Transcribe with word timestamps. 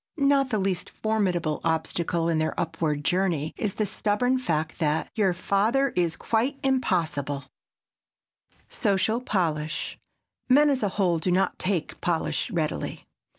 Not 0.17 0.49
the 0.49 0.57
least 0.57 0.89
formidable 0.89 1.61
obstacle 1.63 2.27
in 2.27 2.39
their 2.39 2.59
upward 2.59 3.05
journey 3.05 3.53
is 3.55 3.75
the 3.75 3.85
stubborn 3.85 4.39
fact 4.39 4.79
that 4.79 5.11
"your 5.13 5.31
father 5.31 5.89
is 5.89 6.15
quite 6.15 6.59
impossible." 6.63 7.43
[Sidenote: 8.67 8.99
SOCIAL 8.99 9.21
POLISH] 9.21 9.99
Men, 10.49 10.71
as 10.71 10.81
a 10.81 10.89
whole, 10.97 11.19
do 11.19 11.29
not 11.31 11.59
take 11.59 12.01
polish 12.01 12.49
readily. 12.49 13.05